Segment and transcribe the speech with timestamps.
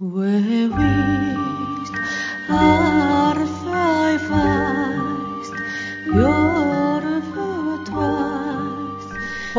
[0.00, 0.06] ほ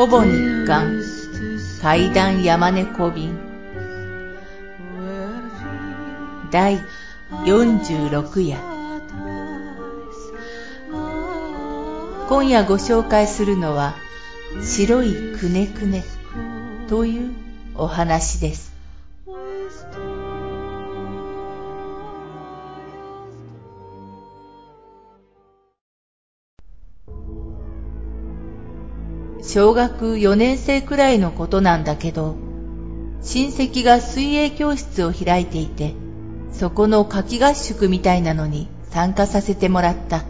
[0.07, 1.01] ぼ日刊
[1.81, 3.37] 階段山猫便
[6.51, 6.79] 第
[7.43, 8.59] 46夜
[12.29, 13.93] 今夜ご紹介するのは
[14.63, 16.05] 白いくねくね
[16.87, 17.33] という
[17.75, 18.78] お話です
[29.51, 32.35] 小学4年生くらいのことなんだけど、
[33.23, 35.95] 親戚が水泳教室を開いていて、
[36.51, 40.23] そこの夏季合宿みたいなのに参加させてもらった。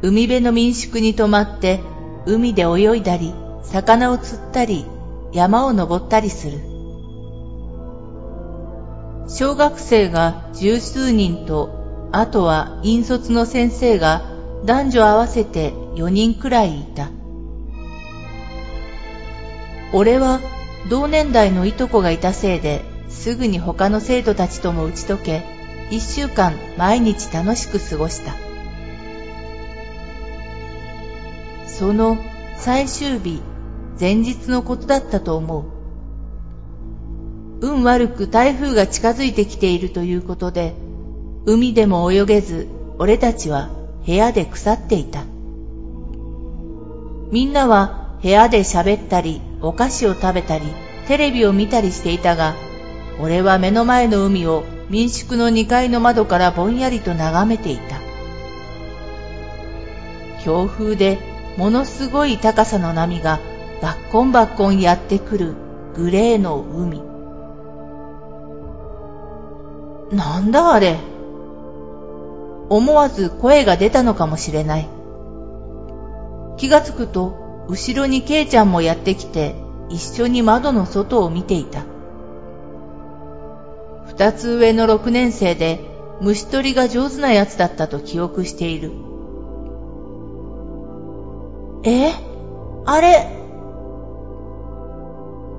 [0.00, 1.80] 海辺の民宿に泊まって、
[2.24, 3.34] 海で泳いだり、
[3.64, 4.86] 魚を釣ったり、
[5.30, 6.58] 山を登ったりする。
[9.28, 14.33] 小学生が十数人と、あとは引率の先生が
[14.64, 17.10] 男女合わせて4人くらいいた。
[19.92, 20.40] 俺は
[20.88, 25.42] 同年代のいとこがいたせいですぐに他の生徒たちとも打ち解け、
[25.90, 28.32] 一週間毎日楽しく過ごした。
[31.66, 32.16] その
[32.56, 33.42] 最終日、
[34.00, 35.64] 前日のことだったと思う。
[37.60, 40.74] 運悪く台風が近づいてきているということで、
[41.44, 42.66] 海でも泳げず、
[42.98, 43.70] 俺たちは
[44.06, 45.24] 部屋で腐っていた。
[47.30, 50.66] みんなは部屋で喋ったり、お菓子を食べたり、
[51.08, 52.54] テレビを見たりしていたが、
[53.20, 58.00] 俺は目の前の海を民宿の2階の窓からぼんやりと眺めていた。
[60.42, 61.18] 強風で
[61.56, 63.40] ものすごい高さの波が
[63.80, 65.54] バッコンバッコンやってくる
[65.94, 67.02] グレーの海。
[70.14, 71.13] なんだあれ？
[72.68, 74.88] 思わず声が出たのかもしれない。
[76.56, 79.54] 気がつくと、後ろにケイちゃんもやってきて、
[79.88, 81.84] 一緒に窓の外を見ていた。
[84.06, 85.80] 二つ上の六年生で、
[86.20, 88.92] 虫取りが上手なやつだったと記憶している。
[91.84, 92.12] え？
[92.86, 93.28] あれ？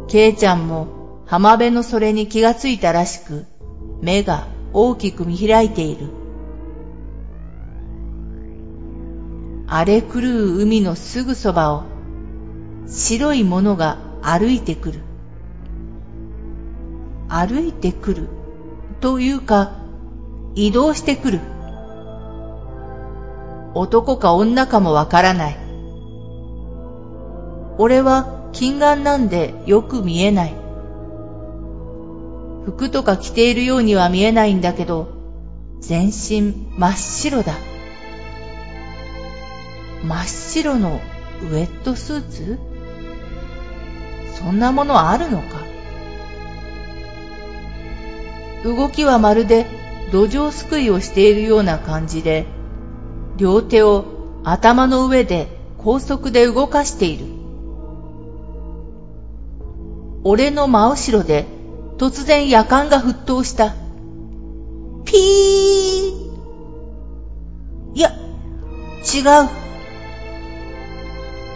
[0.08, 3.46] ケイちゃんも浜辺のそれに気がついたらしく、
[4.02, 6.25] 目が大きく見開いている。
[9.68, 11.84] 荒れ狂う海のすぐそばを
[12.88, 15.00] 白いものが歩いてくる。
[17.28, 18.28] 歩いてくる
[19.02, 19.72] というか
[20.54, 21.40] 移動してくる。
[23.74, 25.58] 男か女かもわからない。
[27.78, 30.54] 俺は近眼なんでよく見えない。
[32.66, 35.10] 服とか着ているようには見えないんだけど、
[35.82, 37.54] 全身真っ白だ。
[40.06, 41.02] 真っ白の
[41.42, 42.60] ウェットスーツ？
[44.38, 45.66] そんなものあるのか？
[48.64, 49.66] 動きはまるで
[50.12, 52.46] 土壌すくいをしているような感じで、
[53.38, 54.06] 両手を
[54.44, 55.48] 頭の上で
[55.80, 57.26] 高速で動かしている。
[60.24, 61.46] 俺の真後ろで
[61.98, 63.74] 突然夜間が沸騰した。
[65.04, 65.20] ピー
[67.96, 69.50] いや、違う。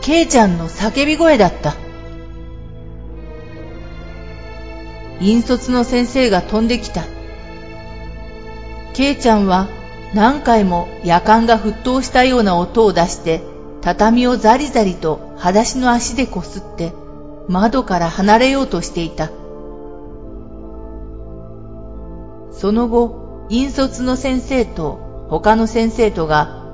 [0.02, 1.76] ケイちゃんの叫び声だった。
[5.22, 7.04] 引率の先生が飛んできた。
[8.94, 9.68] ケイちゃんは
[10.14, 13.42] 何回も夜間が沸騰したような音を出して
[13.82, 16.94] 畳をザリザリと裸足の足でこすって
[17.48, 19.30] 窓から離れようとしていた。
[22.52, 26.66] その後、引率の先生と他の先生とが、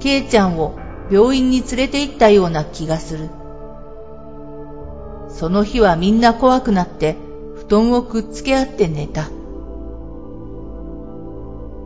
[0.00, 0.78] ケイちゃんを
[1.10, 3.30] 病院に連れて行ったような気がする。
[5.28, 7.16] その日はみんな怖くなって
[7.56, 9.28] 布団をくっつけ合って寝た。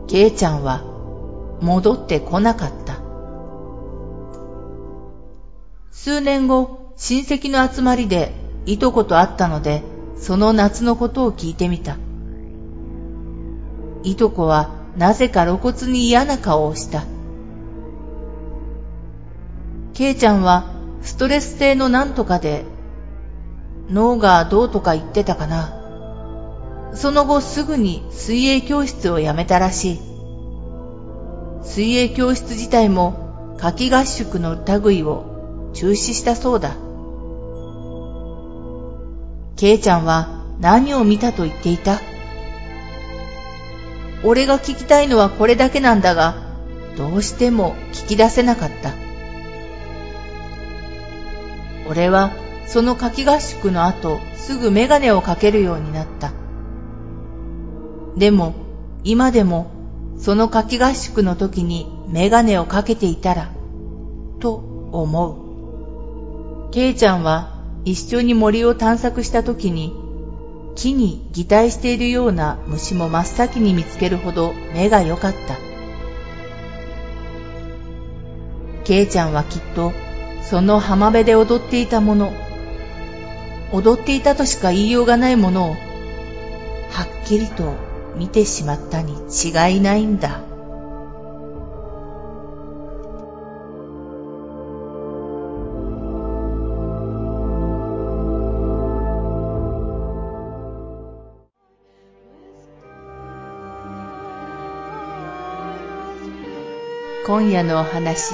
[0.07, 0.83] ケイちゃんは
[1.61, 2.99] 戻ってこなかった。
[5.91, 8.33] 数年後、親戚の集まりで
[8.65, 9.83] いとこと会ったので、
[10.17, 11.97] その夏のことを聞いてみた。
[14.03, 17.03] いとこはなぜか露骨に嫌な顔をした。
[20.01, 20.65] ケイちゃんは
[21.03, 22.65] ストレス性のなんとかで
[23.87, 25.77] 脳がどうとか言ってたかな。
[26.95, 29.99] その後すぐに水泳教室を辞めたらしい。
[31.61, 36.71] 水泳教室自体も夏季合宿の類を中止したそうだ。
[39.55, 41.99] ケイちゃんは何を見たと言っていた？
[44.23, 46.37] 俺が聞きたいのはこれだけなんだが、
[46.97, 49.00] どうしても聞き出せなかった。
[51.91, 52.31] 俺は
[52.67, 56.31] その夏季合宿の後すぐメガネをかけるようになった。
[58.15, 58.53] でも
[59.03, 59.69] 今でも
[60.17, 63.51] その夏季合宿の時にメガネをかけていたら、
[64.39, 64.53] と
[64.93, 66.71] 思う。
[66.71, 69.93] ケイちゃんは一緒に森を探索した時に
[70.75, 75.57] 木に擬態しているような虫も真っ先に見つけるほど目が良かった。
[78.85, 79.91] ケイちゃんはきっと
[80.43, 82.33] その浜辺で踊っていたもの、
[83.71, 85.73] 踊っていたとしか言いようがないものを
[86.89, 87.73] はっきりと
[88.17, 90.41] 見てしまったに違いないんだ。
[107.25, 108.33] 今夜のお話